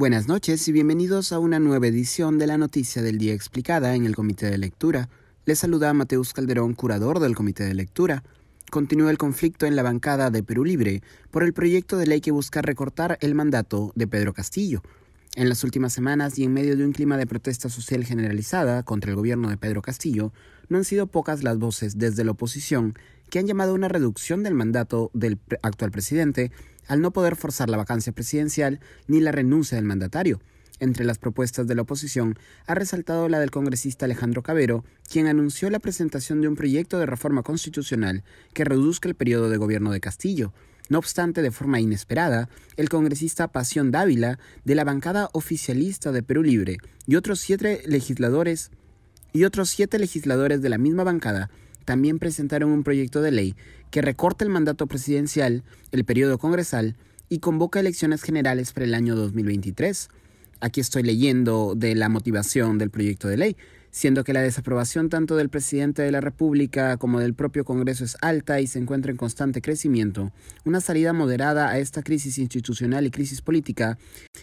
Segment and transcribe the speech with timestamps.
[0.00, 4.06] Buenas noches y bienvenidos a una nueva edición de la Noticia del Día Explicada en
[4.06, 5.10] el Comité de Lectura.
[5.44, 8.24] Les saluda Mateus Calderón, curador del Comité de Lectura.
[8.70, 12.30] Continúa el conflicto en la bancada de Perú Libre por el proyecto de ley que
[12.30, 14.80] busca recortar el mandato de Pedro Castillo.
[15.36, 19.10] En las últimas semanas y en medio de un clima de protesta social generalizada contra
[19.10, 20.32] el gobierno de Pedro Castillo,
[20.70, 22.94] no han sido pocas las voces desde la oposición
[23.28, 26.52] que han llamado a una reducción del mandato del actual presidente
[26.90, 30.40] al no poder forzar la vacancia presidencial ni la renuncia del mandatario.
[30.80, 32.36] Entre las propuestas de la oposición
[32.66, 37.06] ha resaltado la del congresista Alejandro Cabero, quien anunció la presentación de un proyecto de
[37.06, 40.52] reforma constitucional que reduzca el periodo de gobierno de Castillo.
[40.88, 46.42] No obstante, de forma inesperada, el congresista Pasión Dávila, de la bancada oficialista de Perú
[46.42, 48.72] Libre, y otros siete legisladores
[49.32, 51.50] y otros siete legisladores de la misma bancada
[51.84, 53.54] también presentaron un proyecto de ley
[53.90, 55.62] que recorta el mandato presidencial,
[55.92, 56.96] el periodo congresal
[57.28, 60.08] y convoca elecciones generales para el año 2023.
[60.60, 63.56] Aquí estoy leyendo de la motivación del proyecto de ley
[63.90, 68.16] siendo que la desaprobación tanto del presidente de la República como del propio Congreso es
[68.20, 70.32] alta y se encuentra en constante crecimiento,
[70.64, 73.98] una salida moderada a esta crisis institucional y crisis política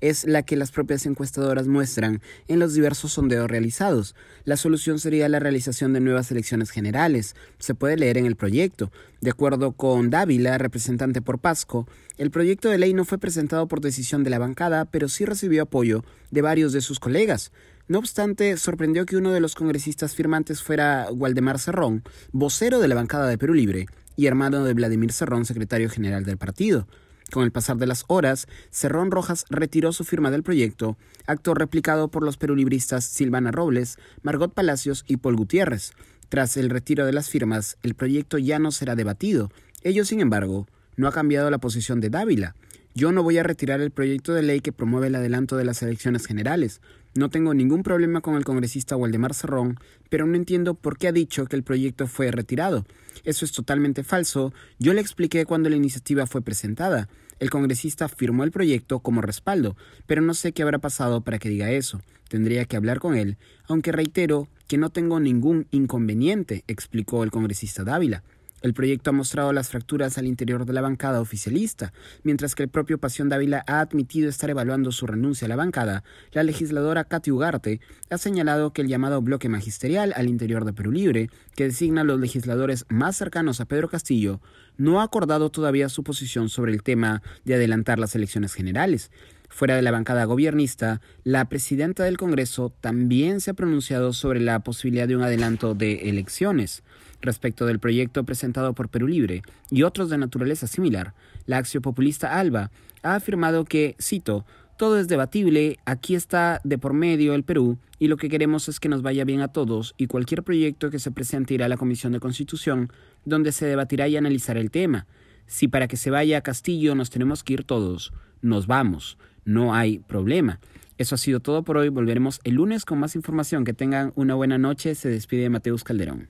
[0.00, 4.14] es la que las propias encuestadoras muestran en los diversos sondeos realizados.
[4.44, 7.34] La solución sería la realización de nuevas elecciones generales.
[7.58, 8.90] Se puede leer en el proyecto.
[9.20, 13.80] De acuerdo con Dávila, representante por Pasco, el proyecto de ley no fue presentado por
[13.80, 17.52] decisión de la bancada, pero sí recibió apoyo de varios de sus colegas.
[17.90, 22.94] No obstante, sorprendió que uno de los congresistas firmantes fuera Waldemar Cerrón, vocero de la
[22.94, 26.86] bancada de Perú Libre y hermano de Vladimir Cerrón, secretario general del partido.
[27.32, 32.06] Con el pasar de las horas, Cerrón Rojas retiró su firma del proyecto, acto replicado
[32.06, 35.90] por los perulibristas Silvana Robles, Margot Palacios y Paul Gutiérrez.
[36.28, 39.50] Tras el retiro de las firmas, el proyecto ya no será debatido.
[39.82, 42.54] Ello, sin embargo, no ha cambiado la posición de Dávila.
[42.94, 45.80] Yo no voy a retirar el proyecto de ley que promueve el adelanto de las
[45.82, 46.80] elecciones generales.
[47.14, 51.12] No tengo ningún problema con el congresista Waldemar Cerrón, pero no entiendo por qué ha
[51.12, 52.86] dicho que el proyecto fue retirado.
[53.24, 54.52] Eso es totalmente falso.
[54.78, 57.08] Yo le expliqué cuando la iniciativa fue presentada.
[57.40, 59.76] El congresista firmó el proyecto como respaldo,
[60.06, 62.00] pero no sé qué habrá pasado para que diga eso.
[62.28, 67.82] Tendría que hablar con él, aunque reitero que no tengo ningún inconveniente, explicó el congresista
[67.82, 68.22] Dávila.
[68.62, 72.68] El proyecto ha mostrado las fracturas al interior de la bancada oficialista, mientras que el
[72.68, 76.04] propio Pasión Dávila ha admitido estar evaluando su renuncia a la bancada.
[76.32, 80.92] La legisladora Katy Ugarte ha señalado que el llamado bloque magisterial al interior de Perú
[80.92, 84.40] Libre, que designa a los legisladores más cercanos a Pedro Castillo,
[84.76, 89.10] no ha acordado todavía su posición sobre el tema de adelantar las elecciones generales.
[89.50, 94.60] Fuera de la bancada gobiernista, la presidenta del Congreso también se ha pronunciado sobre la
[94.60, 96.84] posibilidad de un adelanto de elecciones.
[97.20, 101.14] Respecto del proyecto presentado por Perú Libre y otros de naturaleza similar,
[101.46, 102.70] la acciopopulista Alba
[103.02, 104.46] ha afirmado que, cito,
[104.78, 108.78] todo es debatible, aquí está de por medio el Perú y lo que queremos es
[108.78, 111.76] que nos vaya bien a todos y cualquier proyecto que se presente irá a la
[111.76, 112.90] Comisión de Constitución,
[113.24, 115.06] donde se debatirá y analizará el tema.
[115.46, 119.18] Si para que se vaya a Castillo nos tenemos que ir todos, nos vamos
[119.50, 120.60] no hay problema.
[120.96, 121.88] Eso ha sido todo por hoy.
[121.88, 123.64] Volveremos el lunes con más información.
[123.64, 124.94] Que tengan una buena noche.
[124.94, 126.28] Se despide Mateus Calderón.